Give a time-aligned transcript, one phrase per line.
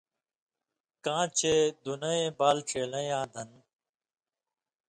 [1.05, 1.53] کاں چے
[1.83, 3.49] (دِینَیں بال ڇېلیَیں یاں دن)